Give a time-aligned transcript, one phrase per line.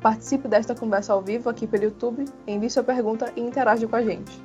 [0.00, 4.02] Participe desta conversa ao vivo aqui pelo YouTube, envie sua pergunta e interaja com a
[4.02, 4.42] gente.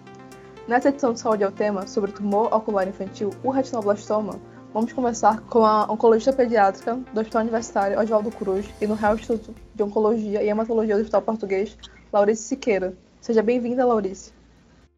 [0.67, 4.41] Nessa edição do Saúde ao Tema, sobre tumor ocular infantil, o retinoblastoma,
[4.73, 9.55] vamos começar com a oncologista pediátrica do Hospital Universitário Oswaldo Cruz e no Real Instituto
[9.73, 11.77] de Oncologia e Hematologia do Hospital Português,
[12.11, 12.93] Laurice Siqueira.
[13.21, 14.42] Seja bem-vinda, Laurice.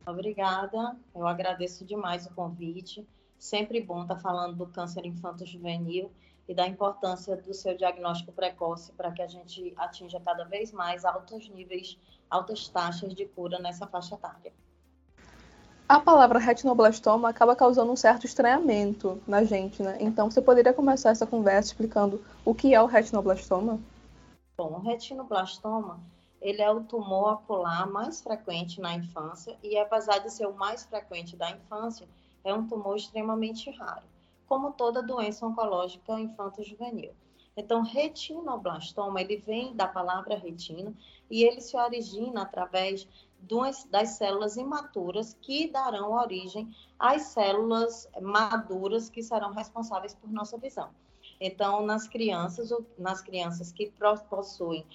[0.07, 3.07] Obrigada, eu agradeço demais o convite.
[3.39, 6.11] Sempre bom estar falando do câncer infanto-juvenil
[6.47, 11.03] e da importância do seu diagnóstico precoce para que a gente atinja cada vez mais
[11.03, 11.97] altos níveis,
[12.29, 14.53] altas taxas de cura nessa faixa etária.
[15.89, 19.97] A palavra retinoblastoma acaba causando um certo estranhamento na gente, né?
[19.99, 23.79] Então, você poderia começar essa conversa explicando o que é o retinoblastoma?
[24.57, 25.99] Bom, o retinoblastoma
[26.45, 30.85] ele é o tumor ocular mais frequente na infância e, apesar de ser o mais
[30.85, 32.07] frequente da infância,
[32.43, 34.05] é um tumor extremamente raro,
[34.47, 37.13] como toda doença oncológica infanto-juvenil.
[37.57, 40.93] Então, retinoblastoma, ele vem da palavra retina
[41.31, 43.07] e ele se origina através
[43.89, 50.91] das células imaturas que darão origem às células maduras que serão responsáveis por nossa visão.
[51.41, 52.69] Então, nas crianças,
[52.99, 53.91] nas crianças que
[54.29, 54.85] possuem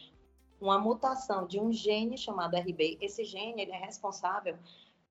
[0.60, 4.59] uma mutação de um gene chamado RB, esse gene ele é responsável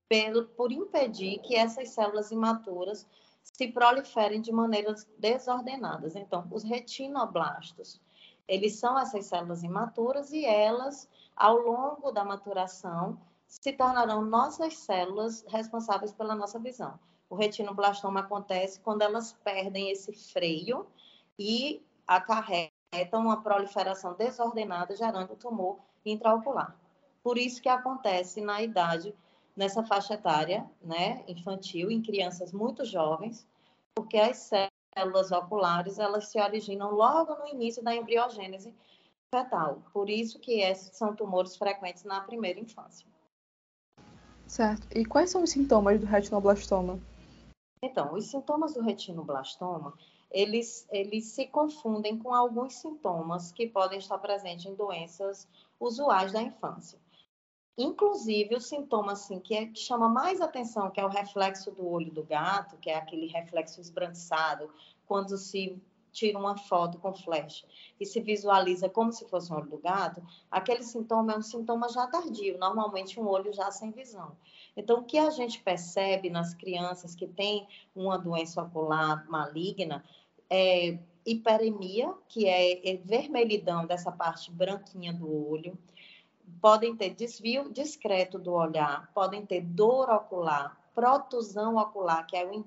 [0.07, 3.07] pelo, por impedir que essas células imaturas
[3.41, 6.15] se proliferem de maneiras desordenadas.
[6.15, 7.99] Então, os retinoblastos,
[8.47, 15.43] eles são essas células imaturas e elas, ao longo da maturação, se tornarão nossas células
[15.47, 16.99] responsáveis pela nossa visão.
[17.29, 20.85] O retinoblastoma acontece quando elas perdem esse freio
[21.37, 21.81] e
[22.91, 26.75] acarretam uma proliferação desordenada, gerando tumor intraocular.
[27.23, 29.13] Por isso que acontece na idade,
[29.55, 33.47] nessa faixa etária, né, infantil, em crianças muito jovens,
[33.95, 34.49] porque as
[34.95, 38.73] células oculares, elas se originam logo no início da embriogênese
[39.33, 39.83] fetal.
[39.93, 43.05] Por isso que esses são tumores frequentes na primeira infância.
[44.47, 44.87] Certo.
[44.97, 46.99] E quais são os sintomas do retinoblastoma?
[47.83, 49.93] Então, os sintomas do retinoblastoma,
[50.31, 55.47] eles, eles se confundem com alguns sintomas que podem estar presentes em doenças
[55.79, 56.99] usuais da infância.
[57.77, 61.87] Inclusive, o sintoma assim, que, é, que chama mais atenção, que é o reflexo do
[61.87, 64.69] olho do gato, que é aquele reflexo esbranquiçado,
[65.05, 65.81] quando se
[66.11, 67.65] tira uma foto com flash
[67.99, 71.87] e se visualiza como se fosse um olho do gato, aquele sintoma é um sintoma
[71.87, 74.35] já tardio, normalmente um olho já sem visão.
[74.79, 80.05] Então, o que a gente percebe nas crianças que têm uma doença ocular maligna
[80.49, 85.77] é hiperemia, que é vermelhidão dessa parte branquinha do olho,
[86.61, 92.65] podem ter desvio discreto do olhar, podem ter dor ocular, protusão ocular, que é o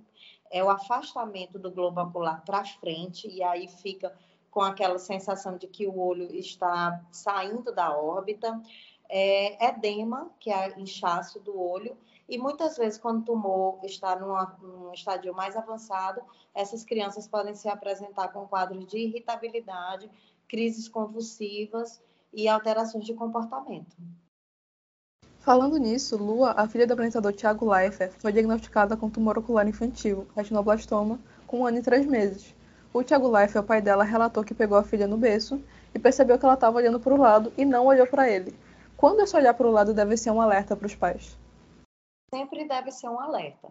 [0.55, 4.15] é o afastamento do globo ocular para frente, e aí fica
[4.51, 8.61] com aquela sensação de que o olho está saindo da órbita.
[9.15, 11.95] É, edema, que é inchaço do olho,
[12.27, 16.23] e muitas vezes, quando o tumor está numa, num estadio mais avançado,
[16.55, 20.11] essas crianças podem se apresentar com quadros de irritabilidade,
[20.49, 22.01] crises convulsivas
[22.33, 23.95] e alterações de comportamento.
[25.41, 30.27] Falando nisso, Lua, a filha do apresentador Tiago Leifert, foi diagnosticada com tumor ocular infantil,
[30.35, 32.55] retinoblastoma, com um ano e três meses.
[32.95, 35.61] O Tiago Leifert, o pai dela, relatou que pegou a filha no berço
[35.95, 38.55] e percebeu que ela estava olhando para o lado e não olhou para ele.
[39.03, 41.37] Quando esse olhar para o lado deve ser um alerta para os pais?
[42.33, 43.69] Sempre deve ser um alerta.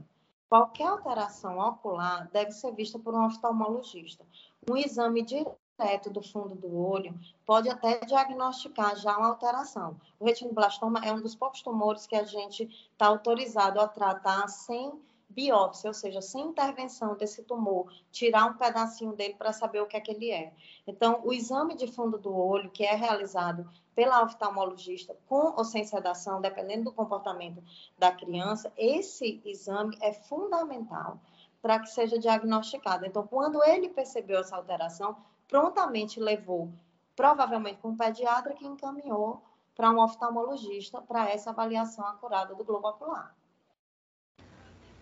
[0.50, 4.26] Qualquer alteração ocular deve ser vista por um oftalmologista.
[4.70, 9.96] Um exame direto do fundo do olho pode até diagnosticar já uma alteração.
[10.20, 14.92] O retinoblastoma é um dos poucos tumores que a gente está autorizado a tratar sem
[15.30, 19.96] biópsia, ou seja, sem intervenção desse tumor, tirar um pedacinho dele para saber o que
[19.96, 20.52] é que ele é.
[20.86, 23.66] Então, o exame de fundo do olho, que é realizado
[23.96, 27.62] pela oftalmologista com ou sem sedação, dependendo do comportamento
[27.98, 31.20] da criança, esse exame é fundamental
[31.62, 33.06] para que seja diagnosticado.
[33.06, 35.16] Então, quando ele percebeu essa alteração,
[35.48, 36.70] prontamente levou,
[37.16, 39.42] provavelmente com um pediatra que encaminhou
[39.76, 43.36] para um oftalmologista para essa avaliação acurada do globo ocular.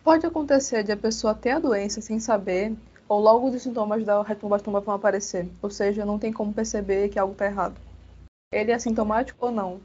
[0.04, 2.76] Pode acontecer de a pessoa ter a doença sem saber,
[3.08, 7.20] ou logo os sintomas da retinoblastoma vão aparecer, ou seja, não tem como perceber que
[7.20, 7.89] algo está errado.
[8.51, 9.80] Ele é sintomático ou não?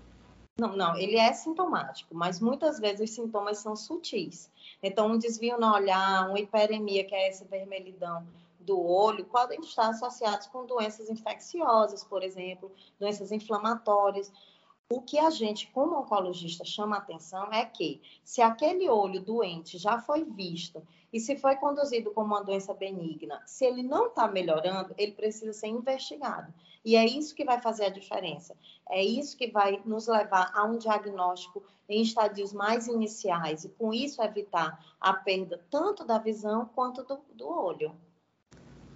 [0.58, 4.50] Não, não, ele é sintomático, mas muitas vezes os sintomas são sutis.
[4.82, 8.26] Então, um desvio no olhar, uma hiperemia, que é essa vermelhidão
[8.60, 14.32] do olho, podem estar associados com doenças infecciosas, por exemplo, doenças inflamatórias.
[14.88, 19.98] O que a gente, como oncologista, chama atenção é que, se aquele olho doente já
[19.98, 20.82] foi visto
[21.14, 25.52] e se foi conduzido como uma doença benigna, se ele não está melhorando, ele precisa
[25.52, 26.52] ser investigado.
[26.84, 28.56] E é isso que vai fazer a diferença.
[28.90, 33.94] É isso que vai nos levar a um diagnóstico em estadios mais iniciais e, com
[33.94, 37.94] isso, evitar a perda tanto da visão quanto do, do olho.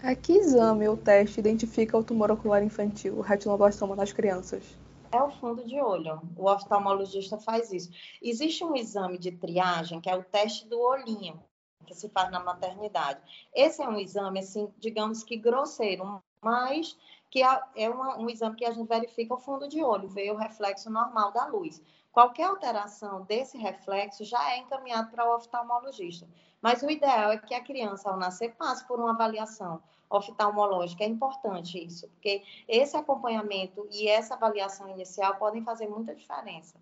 [0.02, 4.76] É que exame ou teste identifica o tumor ocular infantil, o retinoblastoma nas crianças?
[5.10, 6.20] é o fundo de olho.
[6.36, 7.90] O oftalmologista faz isso.
[8.22, 11.40] Existe um exame de triagem, que é o teste do olhinho,
[11.88, 13.20] que se faz na maternidade.
[13.54, 16.96] Esse é um exame, assim, digamos que grosseiro, mas
[17.30, 20.36] que é uma, um exame que a gente verifica o fundo de olho, vê o
[20.36, 21.82] reflexo normal da luz.
[22.12, 26.26] Qualquer alteração desse reflexo já é encaminhado para o oftalmologista.
[26.60, 31.04] Mas o ideal é que a criança, ao nascer, passe por uma avaliação oftalmológica.
[31.04, 36.80] É importante isso, porque esse acompanhamento e essa avaliação inicial podem fazer muita diferença.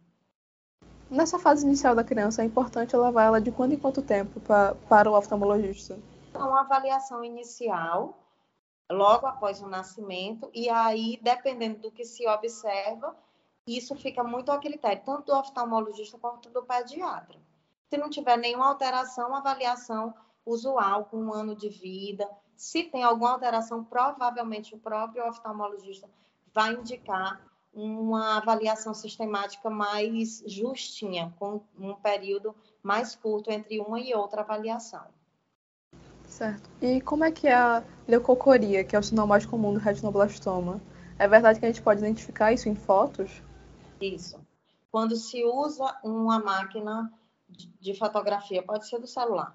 [1.09, 4.75] Nessa fase inicial da criança, é importante levar ela de quanto em quanto tempo pra,
[4.89, 5.99] para o oftalmologista?
[6.31, 8.19] Então, uma avaliação inicial,
[8.91, 13.17] logo após o nascimento, e aí, dependendo do que se observa,
[13.67, 17.39] isso fica muito a critério, tanto do oftalmologista quanto do pediatra.
[17.89, 20.13] Se não tiver nenhuma alteração, avaliação
[20.45, 26.09] usual, com um ano de vida, se tem alguma alteração, provavelmente o próprio oftalmologista
[26.53, 27.41] vai indicar
[27.77, 35.05] uma avaliação sistemática mais justinha, com um período mais curto entre uma e outra avaliação.
[36.27, 36.69] Certo.
[36.81, 40.81] E como é que é a leucocoria, que é o sinal mais comum do retinoblastoma?
[41.19, 43.43] É verdade que a gente pode identificar isso em fotos?
[44.01, 44.41] Isso.
[44.91, 47.13] Quando se usa uma máquina
[47.49, 49.55] de fotografia, pode ser do celular,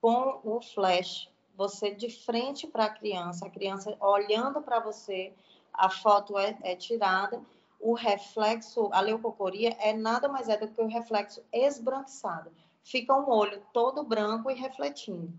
[0.00, 5.32] com o flash você de frente para a criança, a criança olhando para você,
[5.72, 7.40] a foto é, é, tirada,
[7.80, 12.50] o reflexo, a leucocoria é nada mais é do que o reflexo esbranquiçado.
[12.82, 15.32] Fica um olho todo branco e refletindo,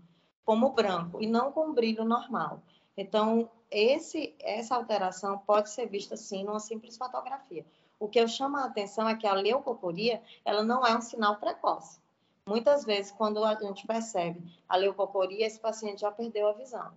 [0.44, 2.62] como branco, e não com brilho normal.
[2.96, 7.64] Então, esse, essa alteração pode ser vista, sim, numa simples fotografia.
[7.98, 11.36] O que eu chamo a atenção é que a leucocoria, ela não é um sinal
[11.36, 12.00] precoce.
[12.46, 16.90] Muitas vezes, quando a gente percebe a leucocoria, esse paciente já perdeu a visão.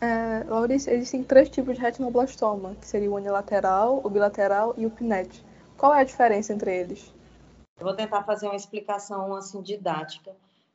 [0.00, 4.90] É, Laurice, existem três tipos de retinoblastoma, que seria o unilateral, o bilateral e o
[4.90, 5.44] PNET.
[5.76, 7.12] Qual é a diferença entre eles?
[7.78, 10.34] Eu vou tentar fazer uma explicação assim didática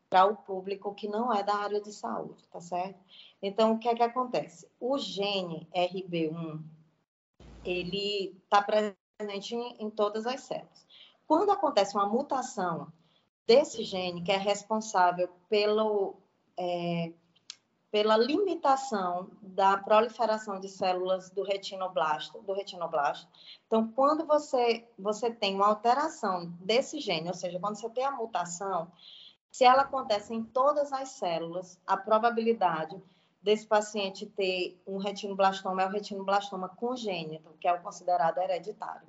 [0.09, 2.99] para o público que não é da área de saúde, tá certo?
[3.41, 4.67] Então, o que é que acontece?
[4.79, 6.61] O gene RB1,
[7.63, 10.85] ele está presente em, em todas as células.
[11.25, 12.91] Quando acontece uma mutação
[13.47, 16.15] desse gene, que é responsável pelo,
[16.57, 17.13] é,
[17.91, 23.27] pela limitação da proliferação de células do retinoblasto, do retinoblasto.
[23.67, 28.11] Então, quando você, você tem uma alteração desse gene, ou seja, quando você tem a
[28.11, 28.89] mutação,
[29.51, 32.95] se ela acontece em todas as células, a probabilidade
[33.41, 39.01] desse paciente ter um retinoblastoma é o retinoblastoma congênito, que é o considerado hereditário.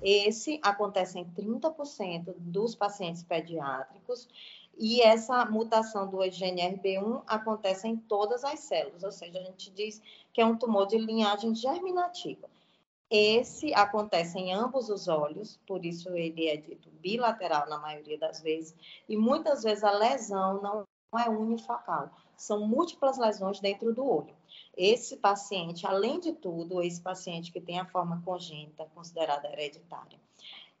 [0.00, 4.28] Esse acontece em 30% dos pacientes pediátricos
[4.78, 9.70] e essa mutação do gene RB1 acontece em todas as células, ou seja, a gente
[9.70, 10.00] diz
[10.32, 12.48] que é um tumor de linhagem germinativa.
[13.10, 18.40] Esse acontece em ambos os olhos, por isso ele é dito bilateral na maioria das
[18.40, 18.74] vezes,
[19.08, 20.84] e muitas vezes a lesão não
[21.18, 24.36] é unifocal, são múltiplas lesões dentro do olho.
[24.76, 30.20] Esse paciente, além de tudo, esse paciente que tem a forma congênita, considerada hereditária,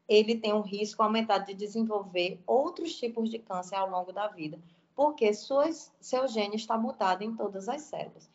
[0.08, 4.58] ele tem um risco aumentado de desenvolver outros tipos de câncer ao longo da vida,
[4.94, 8.28] porque suas, seu gene está mutado em todas as células.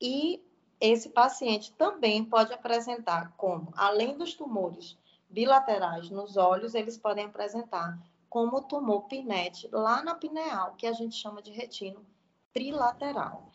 [0.00, 0.42] E
[0.80, 4.98] esse paciente também pode apresentar como, além dos tumores
[5.30, 7.98] bilaterais nos olhos, eles podem apresentar
[8.28, 12.04] como tumor pinete lá na pineal, que a gente chama de retino
[12.52, 13.50] trilateral.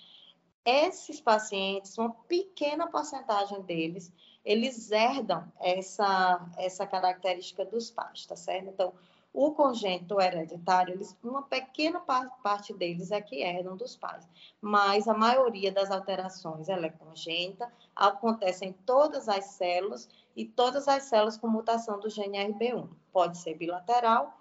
[0.63, 4.11] Esses pacientes, uma pequena porcentagem deles,
[4.47, 8.69] eles herdam essa, essa característica dos pais, tá certo?
[8.69, 8.93] Então,
[9.33, 14.25] o congênito hereditário, eles, uma pequena parte deles é que herdam dos pais,
[14.61, 20.87] mas a maioria das alterações ela é congênita, acontece em todas as células e todas
[20.87, 22.87] as células com mutação do gene RB1.
[23.11, 24.33] Pode ser bilateral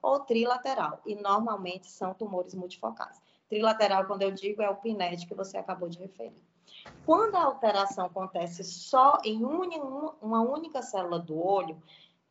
[0.00, 3.20] ou trilateral, e normalmente são tumores multifocais.
[3.48, 6.49] Trilateral, quando eu digo, é o PINET que você acabou de referir.
[7.04, 11.80] Quando a alteração acontece só em uma única célula do olho,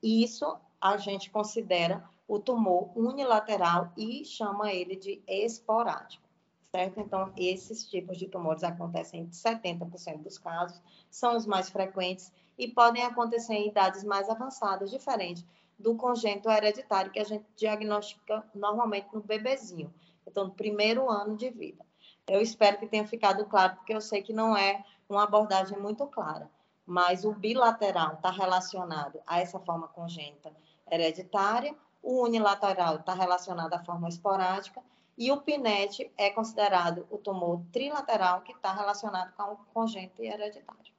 [0.01, 6.24] isso a gente considera o tumor unilateral e chama ele de esporádico,
[6.72, 7.00] certo?
[7.00, 12.67] Então, esses tipos de tumores acontecem em 70% dos casos, são os mais frequentes e
[12.67, 15.46] podem acontecer em idades mais avançadas, diferente
[15.77, 19.91] do congênito hereditário que a gente diagnostica normalmente no bebezinho,
[20.27, 21.88] então no primeiro ano de vida.
[22.29, 26.05] Eu espero que tenha ficado claro, porque eu sei que não é uma abordagem muito
[26.05, 26.48] clara,
[26.86, 30.51] mas o bilateral está relacionado a essa forma congênita
[30.91, 34.79] hereditária, o unilateral está relacionado à forma esporádica
[35.17, 40.93] e o PINET é considerado o tumor trilateral que está relacionado com o congênito hereditário.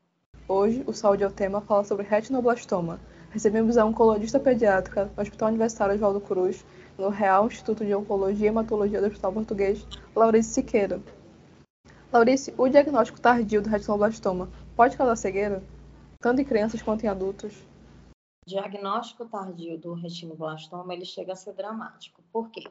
[0.49, 2.99] Hoje, o Saúde é o Tema fala sobre retinoblastoma.
[3.31, 6.67] Recebemos a oncologista pediátrica do Hospital Universitário Oswaldo Cruz,
[6.99, 11.01] no Real Instituto de Oncologia e Hematologia do Hospital Português, Laurice Siqueira.
[12.13, 15.63] Laurice, o diagnóstico tardio do retinoblastoma pode causar cegueira?
[16.19, 17.55] Tanto em crianças quanto em adultos?
[18.45, 22.21] diagnóstico tardio do retinoblastoma ele chega a ser dramático.
[22.33, 22.65] Por quê?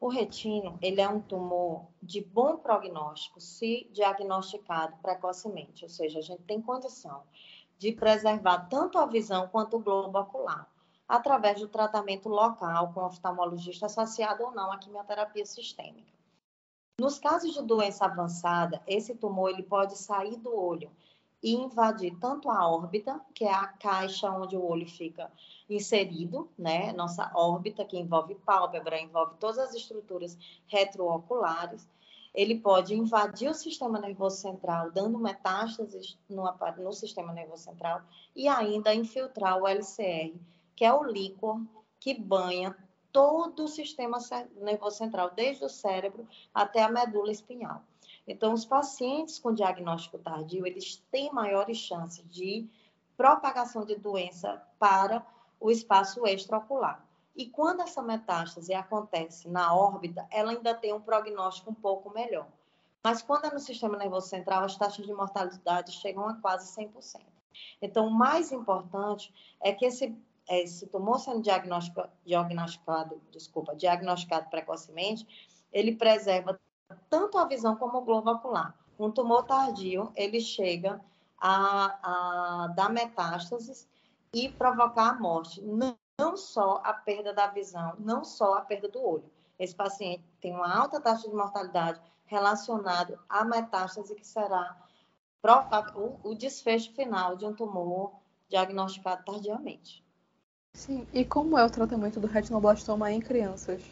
[0.00, 6.22] O retino ele é um tumor de bom prognóstico se diagnosticado precocemente, ou seja, a
[6.22, 7.22] gente tem condição
[7.78, 10.68] de preservar tanto a visão quanto o globo ocular,
[11.08, 16.21] através do tratamento local com oftalmologista associado ou não à quimioterapia sistêmica.
[17.02, 20.88] Nos casos de doença avançada, esse tumor ele pode sair do olho
[21.42, 25.28] e invadir tanto a órbita, que é a caixa onde o olho fica
[25.68, 26.92] inserido, né?
[26.92, 31.88] Nossa órbita, que envolve pálpebra, envolve todas as estruturas retrooculares.
[32.32, 36.44] Ele pode invadir o sistema nervoso central, dando metástases no,
[36.78, 40.38] no sistema nervoso central e ainda infiltrar o LCR,
[40.76, 41.60] que é o líquor
[41.98, 42.76] que banha
[43.12, 44.18] todo o sistema
[44.56, 47.82] nervoso central, desde o cérebro até a medula espinhal.
[48.26, 52.68] Então, os pacientes com diagnóstico tardio, eles têm maiores chances de
[53.16, 55.24] propagação de doença para
[55.60, 57.04] o espaço extraocular.
[57.34, 62.46] E quando essa metástase acontece na órbita, ela ainda tem um prognóstico um pouco melhor.
[63.02, 67.20] Mas quando é no sistema nervoso central, as taxas de mortalidade chegam a quase 100%.
[67.80, 70.14] Então, o mais importante é que esse,
[70.58, 75.26] esse tumor sendo diagnosticado, diagnosticado, desculpa, diagnosticado precocemente,
[75.72, 76.60] ele preserva
[77.08, 78.76] tanto a visão como o globo ocular.
[78.98, 81.00] Um tumor tardio, ele chega
[81.38, 83.88] a, a dar metástases
[84.32, 85.60] e provocar a morte.
[85.62, 89.30] Não, não só a perda da visão, não só a perda do olho.
[89.58, 94.76] Esse paciente tem uma alta taxa de mortalidade relacionado à metástase, que será
[95.96, 98.12] o, o desfecho final de um tumor
[98.48, 100.01] diagnosticado tardiamente.
[100.74, 103.82] Sim, e como é o tratamento do retinoblastoma em crianças?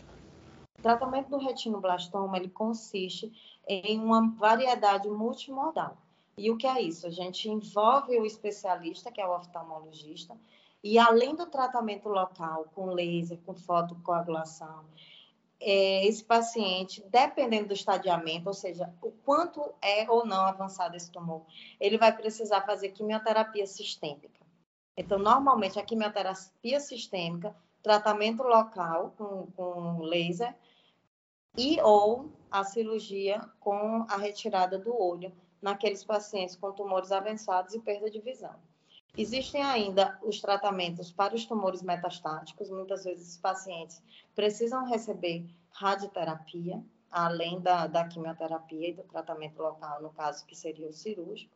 [0.78, 3.30] O tratamento do retinoblastoma ele consiste
[3.68, 5.96] em uma variedade multimodal.
[6.36, 7.06] E o que é isso?
[7.06, 10.36] A gente envolve o especialista, que é o oftalmologista,
[10.82, 14.86] e além do tratamento local, com laser, com fotocoagulação,
[15.60, 21.10] é, esse paciente, dependendo do estadiamento, ou seja, o quanto é ou não avançado esse
[21.10, 21.42] tumor,
[21.78, 24.29] ele vai precisar fazer quimioterapia sistêmica.
[25.00, 30.54] Então, normalmente, a quimioterapia sistêmica, tratamento local com, com laser,
[31.56, 37.80] e ou a cirurgia com a retirada do olho naqueles pacientes com tumores avançados e
[37.80, 38.54] perda de visão.
[39.16, 42.70] Existem ainda os tratamentos para os tumores metastáticos.
[42.70, 44.02] Muitas vezes os pacientes
[44.34, 50.88] precisam receber radioterapia, além da, da quimioterapia e do tratamento local, no caso que seria
[50.88, 51.52] o cirúrgico.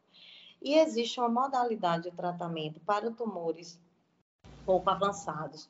[0.64, 3.78] E existe uma modalidade de tratamento para tumores
[4.64, 5.68] pouco avançados,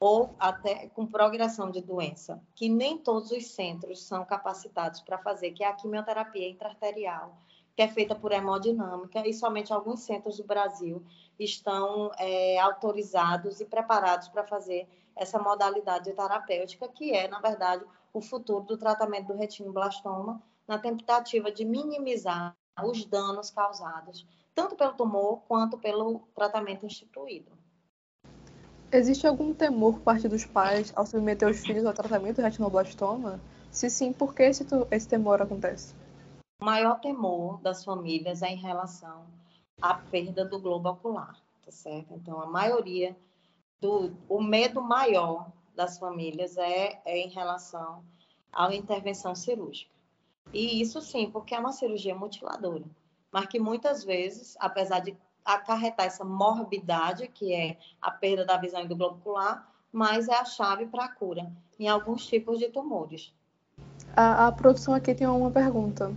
[0.00, 5.52] ou até com progressão de doença, que nem todos os centros são capacitados para fazer,
[5.52, 7.38] que é a quimioterapia intraarterial,
[7.76, 11.04] que é feita por hemodinâmica, e somente alguns centros do Brasil
[11.38, 18.20] estão é, autorizados e preparados para fazer essa modalidade terapêutica, que é, na verdade, o
[18.20, 25.42] futuro do tratamento do retinoblastoma, na tentativa de minimizar os danos causados, tanto pelo tumor
[25.48, 27.50] quanto pelo tratamento instituído.
[28.92, 33.40] Existe algum temor por parte dos pais ao submeter os filhos ao tratamento de retinoblastoma?
[33.70, 35.94] Se sim, por que esse, esse temor acontece?
[36.60, 39.26] O maior temor das famílias é em relação
[39.82, 42.14] à perda do globo ocular, tá certo?
[42.14, 43.16] Então, a maioria
[43.80, 48.02] do o medo maior das famílias é, é em relação
[48.52, 49.94] à intervenção cirúrgica.
[50.52, 52.84] E isso sim, porque é uma cirurgia mutiladora,
[53.30, 58.80] mas que muitas vezes, apesar de acarretar essa morbidade, que é a perda da visão
[58.80, 62.68] e do globo ocular, mas é a chave para a cura em alguns tipos de
[62.68, 63.32] tumores.
[64.16, 66.12] A, a produção aqui tem uma pergunta.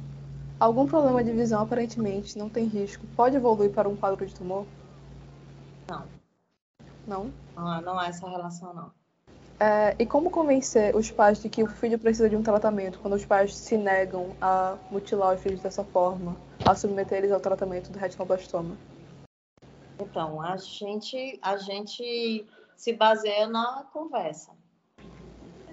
[0.59, 4.65] Algum problema de visão aparentemente não tem risco pode evoluir para um quadro de tumor?
[5.89, 6.05] Não.
[7.07, 7.33] Não?
[7.55, 8.98] Não, não há essa relação, não.
[9.59, 13.15] É, e como convencer os pais de que o filho precisa de um tratamento quando
[13.15, 17.91] os pais se negam a mutilar os filhos dessa forma, a submeter eles ao tratamento
[17.91, 18.77] do retinoblastoma?
[19.99, 22.47] Então, a gente, a gente
[22.77, 24.53] se baseia na conversa,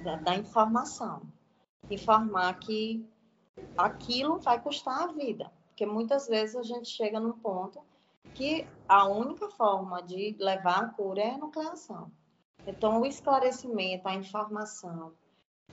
[0.02, 1.22] da, da informação.
[1.88, 3.08] Informar que
[3.78, 5.52] aquilo vai custar a vida.
[5.68, 7.80] Porque muitas vezes a gente chega num ponto
[8.34, 12.10] que a única forma de levar a cura é a nucleação.
[12.66, 15.12] Então, o esclarecimento, a informação,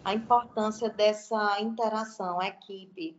[0.03, 3.17] a importância dessa interação, a equipe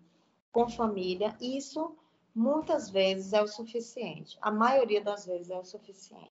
[0.52, 1.96] com família, isso
[2.34, 4.38] muitas vezes é o suficiente.
[4.40, 6.30] A maioria das vezes é o suficiente.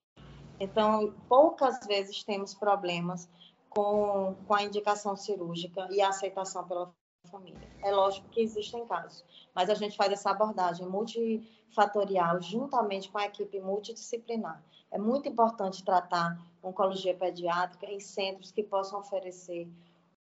[0.58, 3.28] Então, poucas vezes temos problemas
[3.68, 6.94] com, com a indicação cirúrgica e a aceitação pela
[7.30, 7.68] família.
[7.82, 9.24] É lógico que existem casos,
[9.54, 14.62] mas a gente faz essa abordagem multifatorial juntamente com a equipe multidisciplinar.
[14.94, 19.68] É muito importante tratar oncologia pediátrica em centros que possam oferecer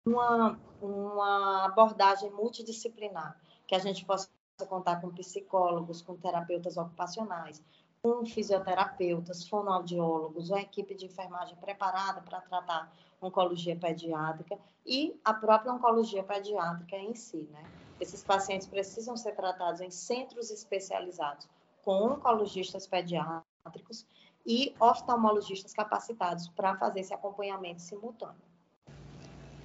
[0.07, 3.37] uma, uma abordagem multidisciplinar,
[3.67, 4.31] que a gente possa
[4.69, 7.61] contar com psicólogos, com terapeutas ocupacionais,
[8.01, 15.73] com fisioterapeutas, fonoaudiólogos, uma equipe de enfermagem preparada para tratar oncologia pediátrica e a própria
[15.73, 17.65] oncologia pediátrica em si, né?
[18.01, 21.49] Esses pacientes precisam ser tratados em centros especializados
[21.83, 24.07] com oncologistas pediátricos
[24.47, 28.51] e oftalmologistas capacitados para fazer esse acompanhamento simultâneo.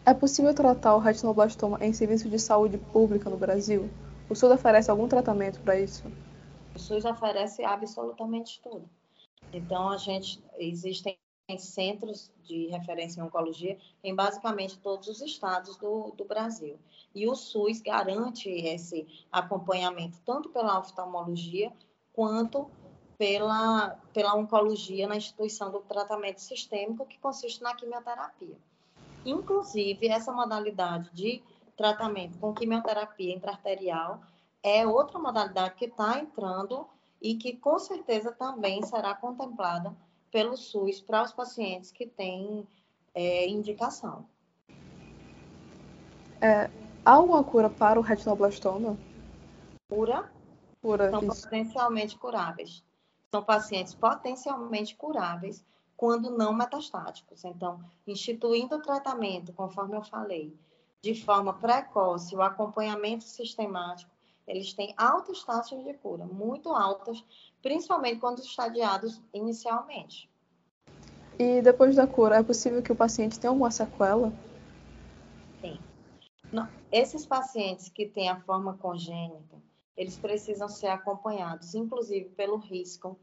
[0.06, 3.90] É possível tratar o retinoblastoma em serviço de saúde pública no Brasil?
[4.30, 6.04] O SUS oferece algum tratamento para isso?
[6.76, 8.88] O SUS oferece absolutamente tudo.
[9.52, 11.18] Então, a gente existem
[11.60, 16.80] centros de referência em oncologia em basicamente todos os estados do, do Brasil.
[17.14, 21.72] E o SUS garante esse acompanhamento tanto pela oftalmologia
[22.12, 22.70] quanto
[23.18, 28.58] pela, pela oncologia na instituição do tratamento sistêmico, que consiste na quimioterapia.
[29.26, 31.42] Inclusive, essa modalidade de
[31.76, 34.22] tratamento com quimioterapia intraarterial
[34.62, 36.88] é outra modalidade que está entrando
[37.22, 39.96] e que com certeza também será contemplada
[40.32, 42.68] pelo SUS para os pacientes que têm
[43.14, 44.26] é, indicação.
[46.42, 46.70] É,
[47.04, 48.98] há alguma cura para o retinoblastoma?
[49.90, 50.32] Cura?
[50.82, 51.10] Cura.
[51.10, 51.44] São isso.
[51.44, 52.85] potencialmente curáveis.
[53.36, 55.62] São pacientes potencialmente curáveis
[55.98, 57.44] quando não metastáticos.
[57.44, 60.58] Então, instituindo o tratamento, conforme eu falei,
[61.02, 64.10] de forma precoce, o acompanhamento sistemático,
[64.48, 67.22] eles têm altas taxas de cura, muito altas,
[67.62, 70.30] principalmente quando estadiados inicialmente.
[71.38, 74.32] E depois da cura, é possível que o paciente tenha alguma sequela?
[75.60, 75.78] Sim.
[76.54, 79.62] Não, esses pacientes que têm a forma congênita,
[79.98, 83.20] eles precisam ser acompanhados, inclusive pelo risco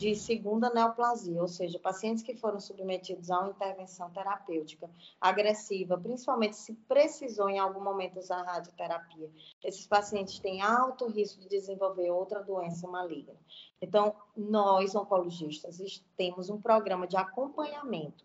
[0.00, 4.88] de segunda neoplasia, ou seja, pacientes que foram submetidos a uma intervenção terapêutica
[5.20, 9.30] agressiva, principalmente se precisou em algum momento usar radioterapia.
[9.62, 13.36] Esses pacientes têm alto risco de desenvolver outra doença maligna.
[13.78, 15.78] Então, nós, oncologistas,
[16.16, 18.24] temos um programa de acompanhamento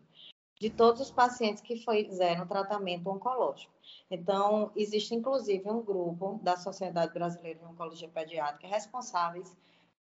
[0.57, 3.73] de todos os pacientes que fizeram tratamento oncológico.
[4.09, 9.53] Então, existe inclusive um grupo da Sociedade Brasileira de Oncologia Pediátrica responsáveis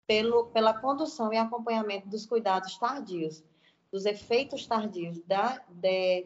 [0.09, 3.43] pelo, pela condução e acompanhamento dos cuidados tardios,
[3.91, 6.25] dos efeitos tardios da, de,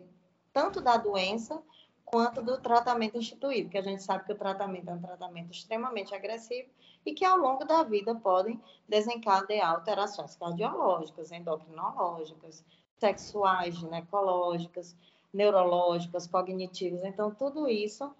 [0.53, 1.61] tanto da doença
[2.05, 6.15] quanto do tratamento instituído, que a gente sabe que o tratamento é um tratamento extremamente
[6.15, 6.69] agressivo
[7.05, 12.63] e que ao longo da vida podem desencadear alterações cardiológicas, endocrinológicas,
[12.97, 14.95] sexuais, ginecológicas,
[15.33, 17.03] neurológicas, cognitivas.
[17.03, 18.15] Então, tudo isso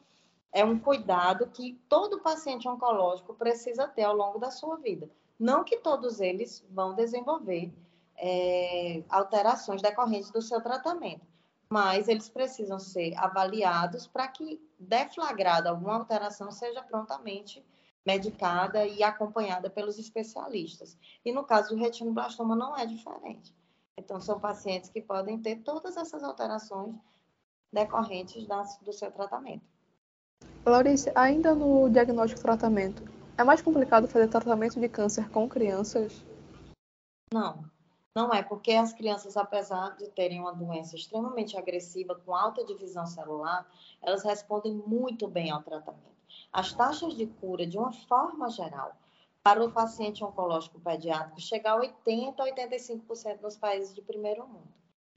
[0.52, 5.10] é um cuidado que todo paciente oncológico precisa ter ao longo da sua vida.
[5.39, 7.74] Não que todos eles vão desenvolver
[8.17, 11.26] é, alterações decorrentes do seu tratamento,
[11.69, 17.65] mas eles precisam ser avaliados para que, deflagrada alguma alteração, seja prontamente
[18.06, 20.98] medicada e acompanhada pelos especialistas.
[21.26, 23.56] E no caso do retinoblastoma não é diferente.
[23.98, 26.96] Então, são pacientes que podem ter todas essas alterações
[27.72, 28.46] decorrentes
[28.82, 29.65] do seu tratamento.
[30.65, 33.04] Laurice, ainda no diagnóstico e tratamento,
[33.38, 36.24] é mais complicado fazer tratamento de câncer com crianças?
[37.34, 37.65] Não,
[38.15, 43.08] não é, porque as crianças, apesar de terem uma doença extremamente agressiva, com alta divisão
[43.08, 43.67] celular,
[44.02, 46.13] elas respondem muito bem ao tratamento.
[46.52, 48.96] As taxas de cura, de uma forma geral,
[49.41, 54.72] para o paciente oncológico pediátrico, chega a 80% a 85% nos países de primeiro mundo.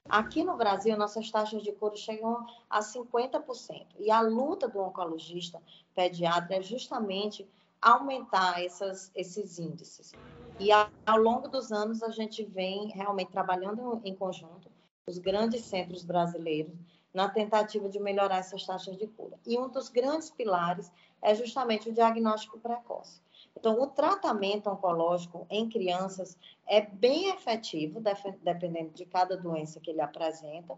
[0.09, 3.85] Aqui no Brasil, nossas taxas de cura chegam a 50%.
[3.99, 5.61] E a luta do oncologista
[5.93, 7.47] pediatra é justamente
[7.81, 10.13] aumentar essas, esses índices.
[10.59, 14.71] E ao longo dos anos, a gente vem realmente trabalhando em conjunto,
[15.07, 16.73] os grandes centros brasileiros,
[17.13, 19.37] na tentativa de melhorar essas taxas de cura.
[19.45, 23.21] E um dos grandes pilares é justamente o diagnóstico precoce.
[23.55, 26.37] Então, o tratamento oncológico em crianças
[26.67, 27.99] é bem efetivo,
[28.43, 30.77] dependendo de cada doença que ele apresenta,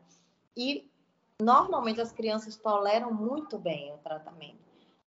[0.55, 0.89] e
[1.41, 4.68] normalmente as crianças toleram muito bem o tratamento,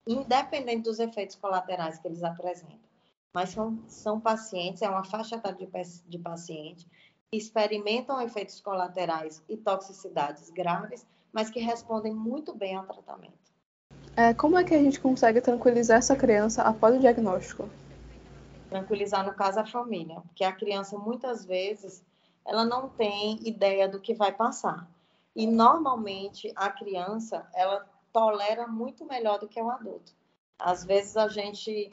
[0.07, 2.79] independente dos efeitos colaterais que eles apresentam.
[3.35, 5.69] Mas são, são pacientes, é uma faixa etária de,
[6.07, 6.87] de pacientes
[7.31, 13.35] que experimentam efeitos colaterais e toxicidades graves, mas que respondem muito bem ao tratamento.
[14.17, 17.69] É, como é que a gente consegue tranquilizar essa criança após o diagnóstico?
[18.71, 22.03] Tranquilizar, no caso, a família, porque a criança, muitas vezes,
[22.47, 24.89] ela não tem ideia do que vai passar.
[25.35, 30.13] E, normalmente, a criança, ela tolera muito melhor do que o adulto.
[30.59, 31.91] Às vezes, a gente,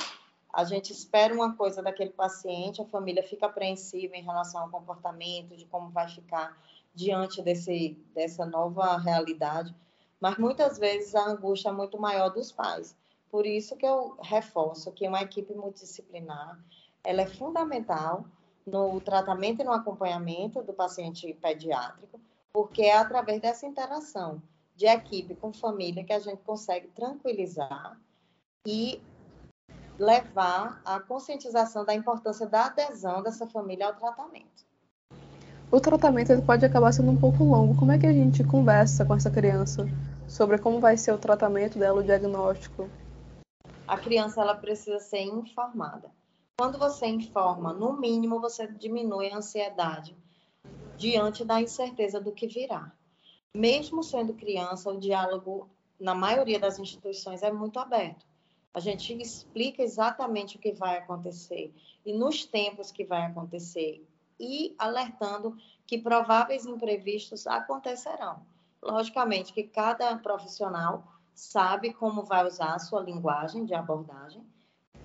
[0.53, 5.57] a gente espera uma coisa daquele paciente, a família fica apreensiva em relação ao comportamento,
[5.57, 6.57] de como vai ficar
[6.95, 9.75] diante desse, dessa nova realidade
[10.23, 12.95] mas muitas vezes a angústia é muito maior dos pais.
[13.29, 16.57] Por isso que eu reforço que uma equipe multidisciplinar
[17.03, 18.23] ela é fundamental
[18.65, 22.21] no tratamento e no acompanhamento do paciente pediátrico,
[22.53, 24.41] porque é através dessa interação
[24.75, 27.99] de equipe com família que a gente consegue tranquilizar
[28.65, 29.01] e
[29.97, 34.65] levar a conscientização da importância da adesão dessa família ao tratamento.
[35.71, 37.75] O tratamento pode acabar sendo um pouco longo.
[37.75, 39.87] Como é que a gente conversa com essa criança
[40.27, 42.89] sobre como vai ser o tratamento dela, o diagnóstico?
[43.87, 46.11] A criança ela precisa ser informada.
[46.57, 50.15] Quando você informa, no mínimo você diminui a ansiedade
[50.95, 52.91] diante da incerteza do que virá.
[53.55, 58.25] Mesmo sendo criança, o diálogo na maioria das instituições é muito aberto.
[58.73, 61.71] A gente explica exatamente o que vai acontecer
[62.03, 64.03] e nos tempos que vai acontecer
[64.39, 68.43] e alertando que prováveis imprevistos acontecerão.
[68.81, 74.43] Logicamente que cada profissional sabe como vai usar a sua linguagem de abordagem,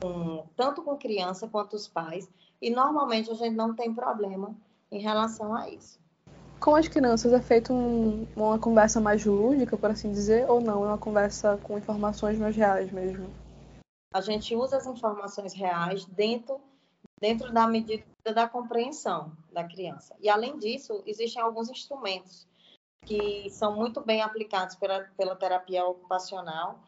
[0.01, 2.31] com, tanto com criança quanto os pais,
[2.61, 4.57] e normalmente a gente não tem problema
[4.91, 6.01] em relação a isso.
[6.61, 10.85] Com as crianças é feita um, uma conversa mais lúdica, por assim dizer, ou não?
[10.85, 13.33] É uma conversa com informações mais reais mesmo?
[14.13, 16.61] A gente usa as informações reais dentro,
[17.21, 20.17] dentro da medida da compreensão da criança.
[20.21, 22.47] E, além disso, existem alguns instrumentos
[23.07, 26.81] que são muito bem aplicados pela, pela terapia ocupacional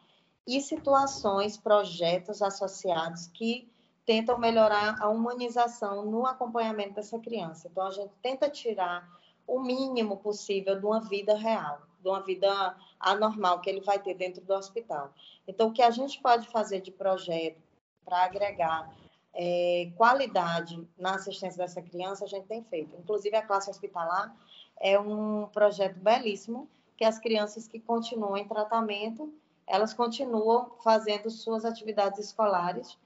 [0.45, 3.71] e situações, projetos associados que
[4.05, 7.69] tentam melhorar a humanização no acompanhamento dessa criança.
[7.71, 9.20] Então, a gente tenta tirar
[9.51, 14.13] o mínimo possível de uma vida real, de uma vida anormal que ele vai ter
[14.13, 15.13] dentro do hospital.
[15.45, 17.61] Então, o que a gente pode fazer de projeto
[18.05, 18.89] para agregar
[19.33, 22.95] é, qualidade na assistência dessa criança, a gente tem feito.
[22.95, 24.33] Inclusive, a classe hospitalar
[24.79, 29.33] é um projeto belíssimo que as crianças que continuam em tratamento,
[29.67, 32.97] elas continuam fazendo suas atividades escolares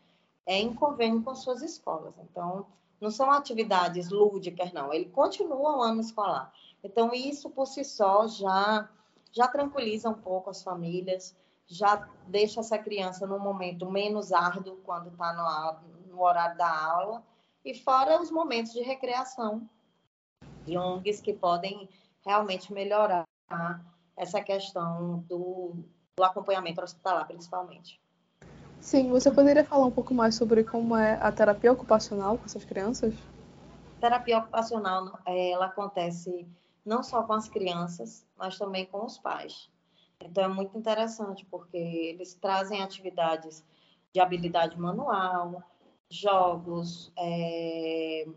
[0.45, 2.13] é, em convênio com suas escolas.
[2.19, 2.67] Então,
[2.99, 4.93] não são atividades lúdicas, não.
[4.93, 6.51] Ele continua o ano escolar.
[6.83, 8.89] Então, isso por si só já,
[9.31, 11.35] já tranquiliza um pouco as famílias,
[11.67, 17.23] já deixa essa criança num momento menos árduo quando está no, no horário da aula,
[17.63, 19.67] e fora os momentos de recreação
[20.63, 21.89] de ONGs que podem
[22.23, 23.25] realmente melhorar
[24.15, 25.75] essa questão do,
[26.15, 27.99] do acompanhamento hospitalar, principalmente.
[28.85, 32.63] Sim, você poderia falar um pouco mais sobre como é a terapia ocupacional com essas
[32.63, 33.15] crianças?
[33.97, 36.47] A terapia ocupacional, é, ela acontece
[36.85, 39.71] não só com as crianças, mas também com os pais.
[40.21, 43.65] Então é muito interessante porque eles trazem atividades
[44.13, 45.63] de habilidade manual,
[46.07, 48.27] jogos, é,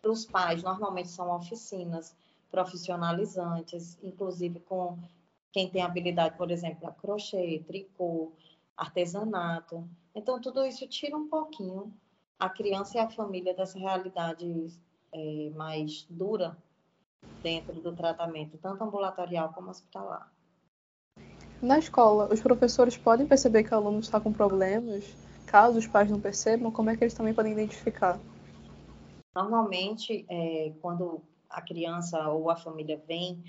[0.00, 2.16] para os pais, normalmente são oficinas
[2.50, 4.96] profissionalizantes, inclusive com
[5.52, 8.32] quem tem habilidade, por exemplo, a crochê, tricô,
[8.78, 9.86] artesanato.
[10.14, 11.92] Então, tudo isso tira um pouquinho
[12.38, 14.68] a criança e a família dessa realidade
[15.12, 16.56] é, mais dura
[17.42, 20.32] dentro do tratamento, tanto ambulatorial como hospitalar.
[21.60, 25.04] Na escola, os professores podem perceber que o aluno está com problemas?
[25.44, 28.20] Caso os pais não percebam, como é que eles também podem identificar?
[29.34, 33.42] Normalmente, é, quando a criança ou a família vem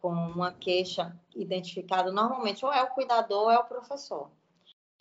[0.00, 4.30] com uma queixa identificada, normalmente ou é o cuidador ou é o professor.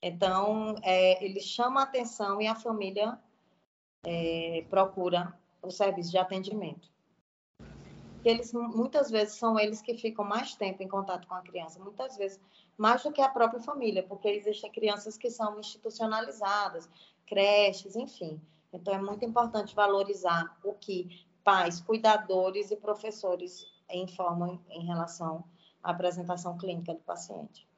[0.02, 3.20] Então, é, ele chama a atenção e a família
[4.04, 6.90] é, procura o serviço de atendimento.
[8.24, 12.18] Eles, muitas vezes, são eles que ficam mais tempo em contato com a criança, muitas
[12.18, 12.40] vezes
[12.78, 16.90] mais do que a própria família, porque existem crianças que são institucionalizadas,
[17.26, 18.42] creches, enfim.
[18.72, 25.44] Então, é muito importante valorizar o que pais, cuidadores e professores informam em relação
[25.84, 27.69] à apresentação clínica do paciente.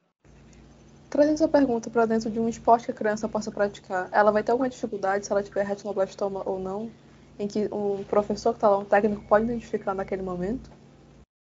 [1.12, 4.42] Trazendo essa pergunta para dentro de um esporte que a criança possa praticar, ela vai
[4.42, 6.90] ter alguma dificuldade se ela tiver retinoblastoma ou não?
[7.38, 10.70] Em que um professor que está lá, um técnico, pode identificar naquele momento?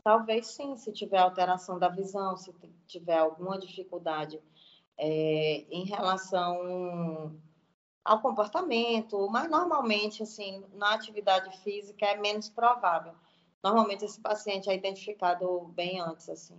[0.02, 2.52] Talvez sim, se tiver alteração da visão, se
[2.88, 4.42] tiver alguma dificuldade
[4.98, 7.38] é, em relação
[8.04, 13.12] ao comportamento, mas normalmente, assim, na atividade física é menos provável.
[13.62, 16.58] Normalmente esse paciente é identificado bem antes, assim.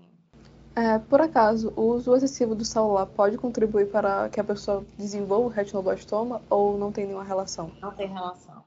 [0.76, 5.48] É, por acaso, o uso excessivo do celular pode contribuir para que a pessoa desenvolva
[5.48, 7.72] o retinoblastoma ou não tem nenhuma relação?
[7.82, 8.64] Não tem relação.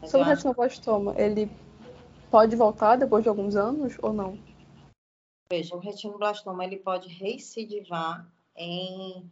[0.00, 1.50] Mas Sobre o retinoblastoma, ele
[2.30, 4.38] pode voltar depois de alguns anos ou não?
[5.50, 9.28] Veja, o retinoblastoma ele pode recidivar em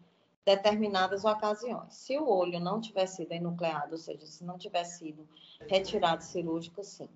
[0.46, 1.94] determinadas ocasiões.
[1.94, 5.28] Se o olho não tiver sido enucleado, ou seja, se não tiver sido
[5.68, 7.08] retirado cirúrgico, sim.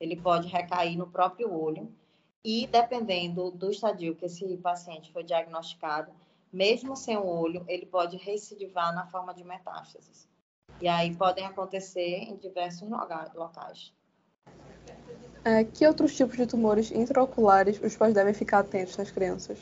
[0.00, 1.92] Ele pode recair no próprio olho
[2.44, 6.12] e, dependendo do estadio que esse paciente foi diagnosticado,
[6.52, 10.28] mesmo sem o olho, ele pode recidivar na forma de metástases.
[10.80, 12.88] E aí podem acontecer em diversos
[13.34, 13.92] locais.
[15.44, 19.58] É, que outros tipos de tumores intraoculares os pais devem ficar atentos nas crianças?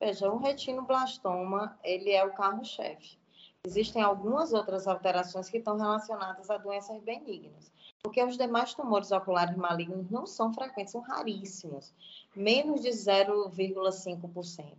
[0.00, 3.18] Veja, o retinoblastoma, ele é o carro-chefe.
[3.64, 9.56] Existem algumas outras alterações que estão relacionadas a doenças benignas, porque os demais tumores oculares
[9.56, 11.92] malignos não são frequentes, são raríssimos,
[12.34, 14.76] menos de 0,5%.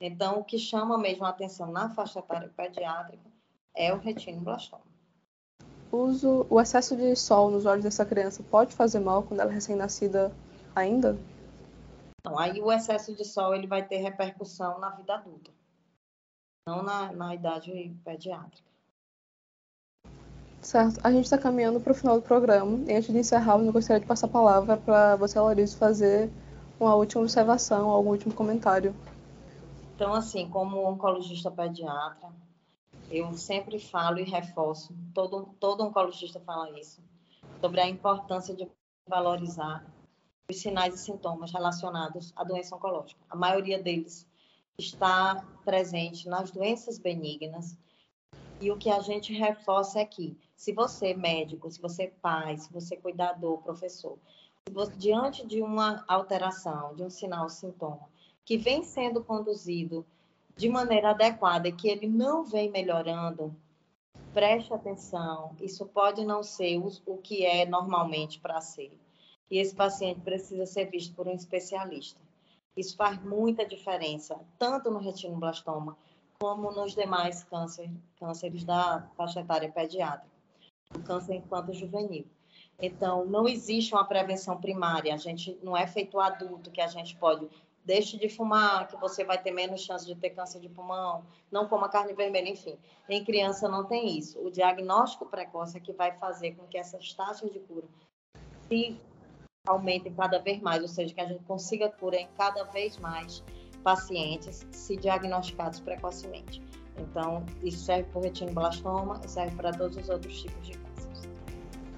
[0.00, 3.30] Então, o que chama mesmo a atenção na faixa etária pediátrica
[3.74, 4.82] é o retinoblastoma.
[5.92, 9.54] Uso, o excesso de sol nos olhos dessa criança pode fazer mal quando ela é
[9.54, 10.32] recém-nascida
[10.74, 11.18] ainda?
[12.20, 15.50] Então, aí o excesso de sol ele vai ter repercussão na vida adulta,
[16.66, 18.71] não na, na idade pediátrica.
[20.62, 21.00] Certo.
[21.02, 22.78] A gente está caminhando para o final do programa.
[22.88, 26.30] E antes de encerrar, eu gostaria de passar a palavra para você, Larissa, fazer
[26.78, 28.94] uma última observação, algum último comentário.
[29.94, 32.28] Então, assim, como oncologista pediatra,
[33.10, 37.02] eu sempre falo e reforço, todo, todo oncologista fala isso,
[37.60, 38.66] sobre a importância de
[39.06, 39.84] valorizar
[40.50, 43.20] os sinais e sintomas relacionados à doença oncológica.
[43.28, 44.26] A maioria deles
[44.78, 47.76] está presente nas doenças benignas.
[48.60, 52.72] E o que a gente reforça é que, se você médico, se você pai, se
[52.72, 54.16] você cuidador, professor,
[54.70, 58.08] você, diante de uma alteração, de um sinal, sintoma,
[58.44, 60.06] que vem sendo conduzido
[60.56, 63.52] de maneira adequada e que ele não vem melhorando,
[64.32, 65.56] preste atenção.
[65.60, 68.96] Isso pode não ser o, o que é normalmente para ser
[69.50, 72.20] e esse paciente precisa ser visto por um especialista.
[72.76, 75.98] Isso faz muita diferença, tanto no retinoblastoma
[76.40, 80.31] como nos demais câncer, cânceres da faixa etária pediátrica,
[81.00, 82.26] câncer infanto-juvenil.
[82.80, 87.16] Então, não existe uma prevenção primária, a gente não é feito adulto que a gente
[87.16, 87.48] pode
[87.84, 91.68] deixe de fumar, que você vai ter menos chance de ter câncer de pulmão, não
[91.68, 92.78] coma carne vermelha, enfim.
[93.08, 94.40] Em criança não tem isso.
[94.40, 97.86] O diagnóstico precoce é que vai fazer com que essas taxas de cura
[98.68, 99.00] se
[99.66, 103.42] aumentem cada vez mais, ou seja, que a gente consiga curar em cada vez mais
[103.82, 106.62] pacientes se diagnosticados precocemente.
[106.98, 110.81] Então, isso serve para o retinoblastoma serve para todos os outros tipos de.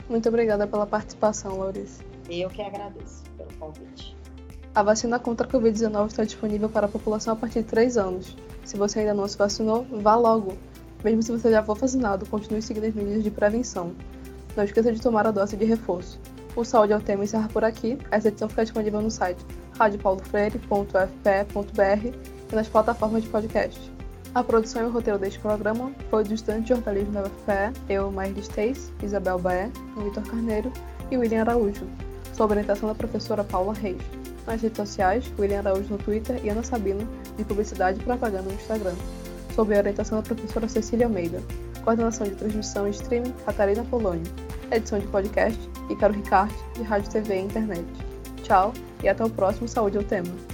[0.08, 2.02] Muito obrigada pela participação, Laurice.
[2.28, 4.16] Eu que agradeço pelo convite.
[4.74, 8.36] A vacina contra a Covid-19 está disponível para a população a partir de 3 anos.
[8.64, 10.56] Se você ainda não se vacinou, vá logo.
[11.02, 13.94] Mesmo se você já for vacinado, continue seguindo as medidas de prevenção.
[14.56, 16.18] Não esqueça de tomar a dose de reforço.
[16.56, 17.98] O Saúde é o tema encerra por aqui.
[18.10, 19.44] Essa edição fica disponível no site
[19.78, 22.18] radiopaulofreire.fpe.br
[22.52, 23.93] e nas plataformas de podcast.
[24.34, 28.42] A produção e o roteiro deste programa foi do de jornalismo da UFPE, eu, Maíra
[28.42, 30.72] Steis, Isabel Baé, Vitor Carneiro
[31.08, 31.86] e William Araújo,
[32.32, 34.02] sob orientação da professora Paula Reis.
[34.44, 38.54] Nas redes sociais, William Araújo no Twitter e Ana Sabino, de Publicidade e Propaganda no
[38.54, 38.94] Instagram,
[39.54, 41.40] sob a orientação da professora Cecília Almeida.
[41.84, 44.24] Coordenação de transmissão e streaming, Catarina Polônio.
[44.72, 47.86] edição de podcast, e Caro Ricarte, de Rádio TV e Internet.
[48.42, 50.53] Tchau e até o próximo Saúde é o Tema.